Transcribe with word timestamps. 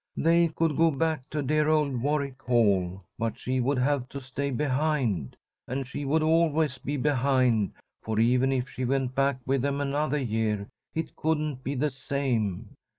They 0.17 0.47
could 0.47 0.75
go 0.77 0.89
back 0.89 1.29
to 1.29 1.43
dear 1.43 1.69
old 1.69 2.01
Warwick 2.01 2.41
Hall, 2.41 3.03
but 3.19 3.37
she 3.37 3.59
would 3.59 3.77
have 3.77 4.09
to 4.09 4.19
stay 4.19 4.49
behind. 4.49 5.35
And 5.67 5.85
she 5.85 6.05
would 6.05 6.23
always 6.23 6.79
be 6.79 6.97
behind, 6.97 7.73
for, 8.01 8.17
even 8.19 8.51
if 8.51 8.67
she 8.67 8.83
went 8.83 9.13
back 9.13 9.37
with 9.45 9.61
them 9.61 9.79
another 9.79 10.17
year, 10.17 10.67
it 10.95 11.15
couldn't 11.15 11.63
be 11.63 11.75
the 11.75 11.91
same. 11.91 12.69